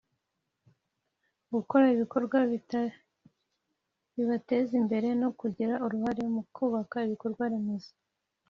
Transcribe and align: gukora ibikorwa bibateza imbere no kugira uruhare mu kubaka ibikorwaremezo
gukora 1.53 1.85
ibikorwa 1.95 2.37
bibateza 4.13 4.71
imbere 4.81 5.07
no 5.21 5.29
kugira 5.39 5.73
uruhare 5.85 6.23
mu 6.33 6.41
kubaka 6.53 6.97
ibikorwaremezo 7.07 7.91